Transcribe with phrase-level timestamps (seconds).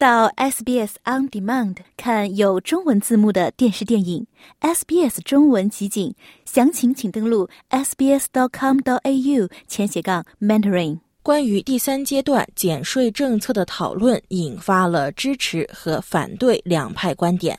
[0.00, 4.26] 到 SBS On Demand 看有中文字幕的电视电影
[4.62, 6.14] ，SBS 中文集锦，
[6.46, 11.00] 详情请登录 sbs.com.au 前斜杠 mentoring。
[11.22, 17.58] 关于第三阶段减税政策的讨论，引发了支持和反对两派观点。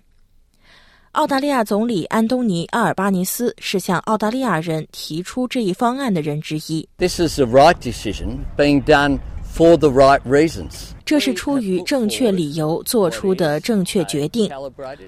[1.12, 6.90] 澳大利亚总理安东尼·阿尔巴尼斯是向澳大利亚人提出这一方案的人之一。
[6.98, 9.20] This is the right decision being done
[9.56, 10.92] for the right reasons.
[11.06, 14.50] 这是出于正确理由做出的正确决定。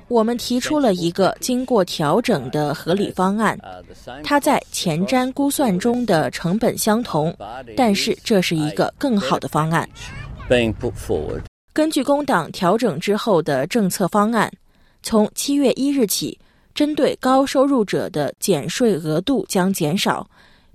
[0.10, 3.58] 我们提出了一个经过调整的合理方案，
[4.24, 7.34] 它在前瞻估算中的成本相同，
[7.78, 9.88] 但是这是一个更好的方案。
[11.72, 14.52] 根据工党调整之后的政策方案，
[15.02, 16.38] 从七月一日起，
[16.76, 20.30] 针对高收入者的减税额度将减少，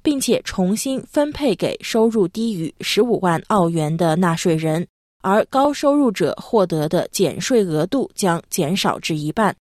[0.08, 4.86] 并且重新分配给收入低于十五万澳元的纳税人。
[5.20, 9.54] 而高收入者获得的减税额度将减少至一半。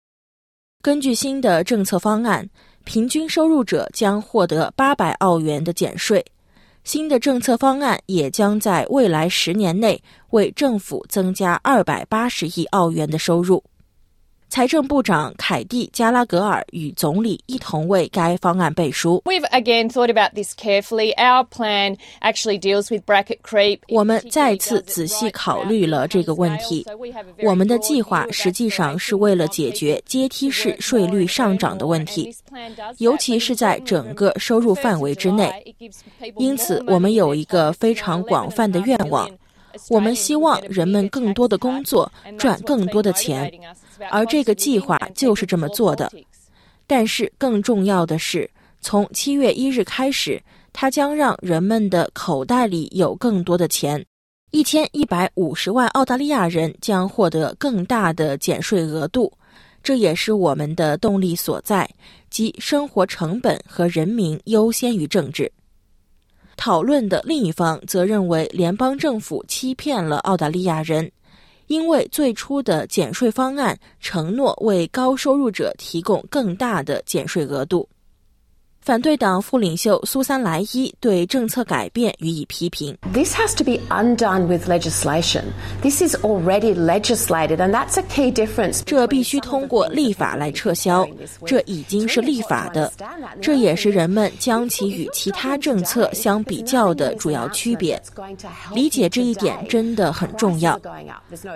[0.83, 2.47] 根据新的政策方案，
[2.83, 6.23] 平均收入者将获得八百澳元的减税。
[6.83, 13.63] 新的政策方案也将在未来十年内为政府增加二百八十亿澳元的收入。
[14.49, 19.21] 财政部长凯蒂·加拉格尔与总理一同为该方案背书。
[19.25, 21.13] We've again thought about this carefully.
[21.17, 23.79] Our plan actually deals with bracket creep.
[23.89, 26.85] 我们再次仔细考虑了这个问题。
[27.43, 32.33] 我们的计划实际上是为了解决阶梯式税率上涨的问题，
[32.99, 35.75] 尤其是在整个收入范围之内。
[36.37, 39.29] 因此，我们有一个非常广泛的愿望。
[39.89, 43.51] 我们希望人们更多的工作，赚更多的钱，
[44.09, 46.11] 而这个计划就是这么做的。
[46.87, 48.49] 但是更重要的是，
[48.81, 54.05] 从七月一日开始，它将让人们的口袋里有更多的钱。
[54.51, 59.31] 一千一百五十万澳大利亚人将获得更大的减税额度，
[59.83, 61.89] 这也是我们的动力所在，
[62.29, 65.51] 即生活成本和人民优先于政治。
[66.57, 71.11] 讨论的另一方则认为，联邦政府欺骗了澳大利亚人，
[71.67, 77.87] 因为最初的减税方案承诺为高收入者提供更大的减税额度。
[78.85, 82.95] 反对党副领袖苏珊·莱伊对政策改变予以批评。
[83.11, 85.45] This has to be undone with legislation.
[85.81, 88.83] This is already legislated, and that's a key difference.
[88.85, 91.03] 这必须通过立法来撤销，
[91.47, 92.93] 这已经是立法的，
[93.41, 97.99] 这也是人们将其与其他政策相比较的主要区别。
[98.71, 100.79] 理解这一点真的很重要。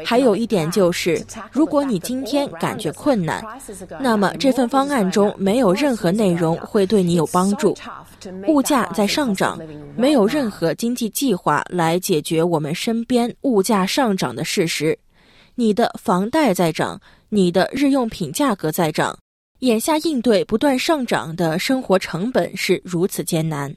[0.04, 3.46] 还有一点就是，如果你今天感觉困难，
[4.00, 7.76] 那么这份方案中没有任何内容会对你有帮助。
[8.48, 9.60] 物价在上涨，
[9.96, 14.98] 没有任何经济计划来解决我们身边物价上涨的事实。
[15.56, 19.18] 你的房贷在涨，你的日用品价格在涨，
[19.60, 23.76] 眼下应对不断上涨的生活成本是如此艰难。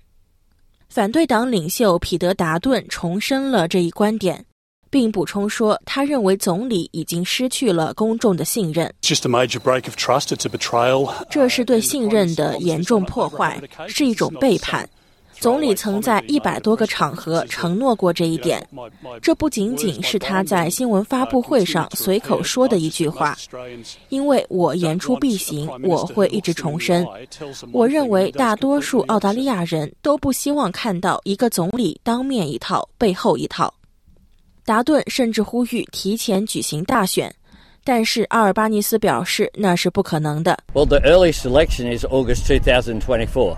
[0.88, 4.44] 反对党领袖彼得·达顿重申了这一观点，
[4.92, 8.92] 并补充说，他认为总理已经失去了公众的信任。
[11.30, 13.58] 这是对信任的严重破坏，
[13.88, 14.86] 是一种背叛。
[15.40, 18.64] 总理曾在一百多个场合承诺过这一点。
[19.22, 23.36] 这不仅仅是他在新闻发布会上随口说的一句话，
[24.10, 27.04] 因为我言出必行，我会一直重申。
[27.72, 33.72] 我认为大多数澳大利亚人都不希望看到一个总理当面一套，背后一套。
[34.64, 37.34] 达顿甚至呼吁提前举行大选，
[37.84, 40.58] 但是阿尔巴尼斯表示那是不可能的。
[40.72, 43.56] Well, the earliest election is August 2024.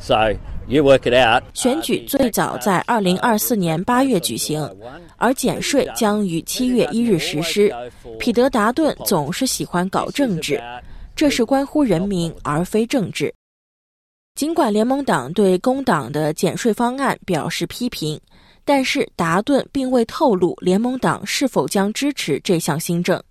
[0.00, 0.34] So
[0.66, 1.44] you work it out.
[1.54, 4.68] 选举最早在二零二四年八月举行，
[5.16, 7.72] 而减税将于七月一日实施。
[8.18, 10.60] 彼得·达顿总是喜欢搞政治，
[11.14, 13.32] 这是关乎人民而非政治。
[14.34, 18.18] 尽管联盟党对工党的减税方案表示批评，
[18.64, 23.22] 但是达顿并未透露联盟党是否将支持这项新政。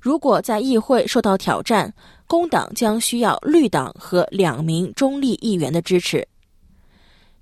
[0.00, 1.92] 如果在议会受到挑战，
[2.26, 6.26] 工党将需要绿党和两名中立议员的支持。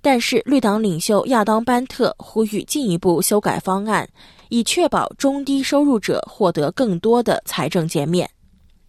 [0.01, 4.07] 但是，绿党领袖亚当·班特呼吁进一步修改方案，
[4.47, 8.29] 以确保中低收入者获得更多的财政减免。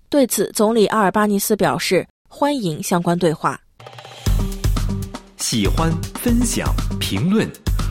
[0.09, 3.61] 对此，总理阿尔巴尼斯表示欢迎相关对话。
[5.37, 7.49] 喜欢、分享、评论，